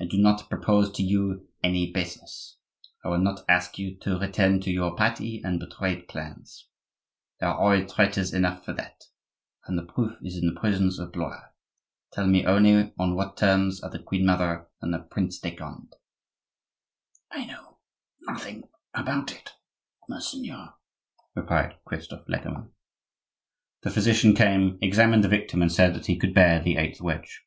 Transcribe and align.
I 0.00 0.06
do 0.06 0.16
not 0.16 0.48
propose 0.48 0.90
to 0.92 1.02
you 1.02 1.46
any 1.62 1.92
baseness; 1.92 2.56
I 3.04 3.08
will 3.10 3.18
not 3.18 3.44
ask 3.46 3.78
you 3.78 3.94
to 3.98 4.18
return 4.18 4.58
to 4.62 4.70
your 4.70 4.96
party 4.96 5.42
and 5.44 5.60
betray 5.60 5.98
its 5.98 6.10
plans,—there 6.10 7.46
are 7.46 7.58
always 7.60 7.92
traitors 7.92 8.32
enough 8.32 8.64
for 8.64 8.72
that, 8.72 9.04
and 9.66 9.76
the 9.76 9.84
proof 9.84 10.16
is 10.22 10.38
in 10.38 10.46
the 10.46 10.58
prisons 10.58 10.98
of 10.98 11.12
Blois; 11.12 11.42
tell 12.10 12.26
me 12.26 12.46
only 12.46 12.94
on 12.98 13.14
what 13.14 13.36
terms 13.36 13.82
are 13.82 13.90
the 13.90 13.98
queen 13.98 14.24
mother 14.24 14.66
and 14.80 14.94
the 14.94 14.98
Prince 15.00 15.38
de 15.38 15.54
Conde?" 15.54 15.94
"I 17.30 17.44
know 17.44 17.80
nothing 18.22 18.64
about 18.94 19.30
it, 19.30 19.50
monseigneur," 20.08 20.72
replied 21.34 21.76
Christophe 21.84 22.24
Lecamus. 22.28 22.70
The 23.82 23.90
physician 23.90 24.34
came, 24.34 24.78
examined 24.80 25.22
the 25.22 25.28
victim, 25.28 25.60
and 25.60 25.70
said 25.70 25.92
that 25.92 26.06
he 26.06 26.16
could 26.16 26.32
bear 26.32 26.62
the 26.62 26.78
eighth 26.78 27.02
wedge. 27.02 27.42